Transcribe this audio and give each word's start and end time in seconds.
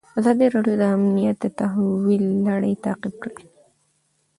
ازادي 0.19 0.45
راډیو 0.55 0.75
د 0.81 0.83
امنیت 0.95 1.37
د 1.41 1.45
تحول 1.59 2.21
لړۍ 2.47 2.73
تعقیب 2.85 3.15
کړې. 3.23 3.43